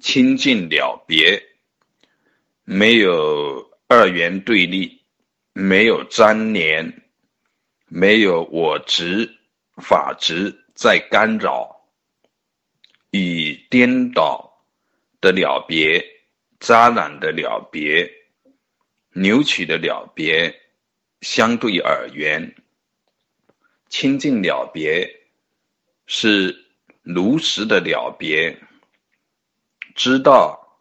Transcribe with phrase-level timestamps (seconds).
[0.00, 1.42] 清净了别，
[2.64, 5.02] 没有二元对立，
[5.52, 7.02] 没有粘连，
[7.86, 9.30] 没有我执、
[9.76, 11.86] 法执在干扰，
[13.10, 14.64] 与颠倒
[15.20, 16.02] 的了别、
[16.58, 18.10] 扎染的了别、
[19.12, 20.54] 扭曲的了别
[21.20, 22.54] 相对而言，
[23.88, 25.08] 清净了别
[26.06, 26.66] 是
[27.02, 28.58] 如实的了别。
[30.02, 30.80] 知道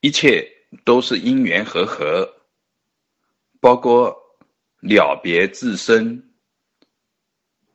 [0.00, 0.46] 一切
[0.84, 2.30] 都是因缘和合，
[3.58, 4.14] 包括
[4.80, 6.22] 了别自身，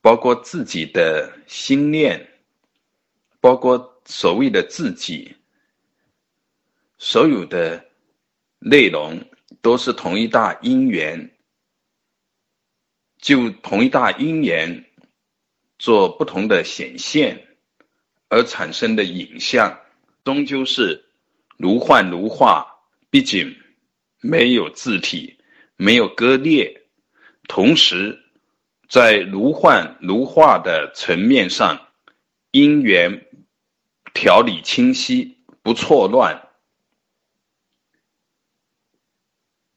[0.00, 2.26] 包括自己的心念，
[3.40, 5.36] 包括所谓的自己，
[6.96, 7.84] 所有的
[8.58, 9.22] 内容
[9.60, 11.30] 都是同一大因缘，
[13.18, 14.82] 就同一大因缘
[15.78, 17.58] 做不同的显现
[18.30, 19.78] 而产生的影像。
[20.24, 21.04] 终究是
[21.56, 22.66] 如幻如化，
[23.10, 23.56] 毕竟
[24.20, 25.38] 没有字体，
[25.76, 26.86] 没有割裂。
[27.48, 28.22] 同时，
[28.88, 31.88] 在如幻如化的层面上，
[32.52, 33.26] 因缘
[34.14, 36.48] 条理清晰，不错乱，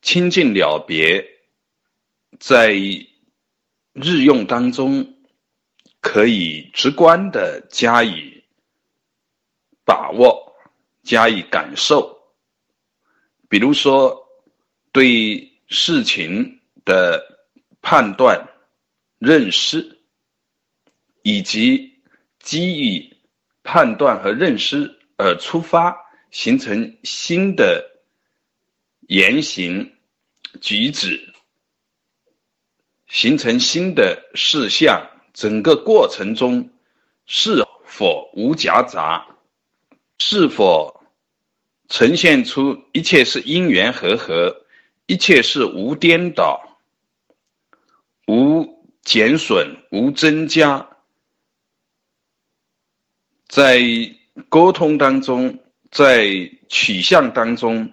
[0.00, 1.22] 清净了别，
[2.38, 2.72] 在
[3.92, 5.18] 日用当中
[6.00, 8.29] 可以直观的加以。
[9.84, 10.54] 把握，
[11.02, 12.18] 加以感受。
[13.48, 14.28] 比如说，
[14.92, 17.20] 对事情的
[17.80, 18.48] 判断、
[19.18, 19.98] 认识，
[21.22, 22.02] 以及
[22.38, 23.16] 基于
[23.62, 25.96] 判断和认识而出发，
[26.30, 27.84] 形成新的
[29.08, 29.92] 言行
[30.60, 31.34] 举止，
[33.08, 36.70] 形成新的事项，整个过程中
[37.26, 39.26] 是否无夹杂？
[40.22, 41.02] 是否
[41.88, 44.64] 呈现出一切是因缘和合，
[45.06, 46.78] 一切是无颠倒、
[48.26, 50.86] 无减损、无增加，
[53.48, 53.80] 在
[54.50, 55.58] 沟通当中，
[55.90, 56.28] 在
[56.68, 57.90] 取向当中，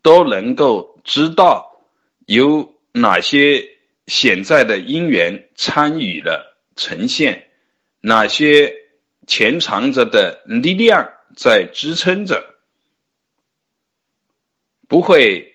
[0.00, 1.82] 都能够知道
[2.24, 3.62] 有哪些
[4.06, 7.50] 潜在的因缘参与了呈现，
[8.00, 8.74] 哪些
[9.26, 11.12] 潜藏着的力量。
[11.36, 12.54] 在支撑着，
[14.88, 15.54] 不会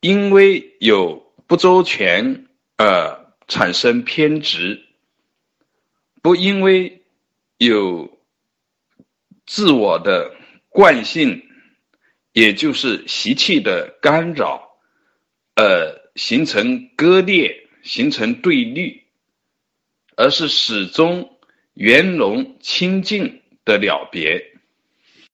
[0.00, 4.84] 因为有不周全而产生偏执，
[6.22, 7.02] 不因为
[7.56, 8.20] 有
[9.46, 10.34] 自我的
[10.68, 11.42] 惯性，
[12.32, 14.78] 也就是习气的干扰，
[15.54, 19.04] 而形成割裂、形成对立，
[20.16, 21.38] 而是始终
[21.74, 24.47] 圆融清净的了别。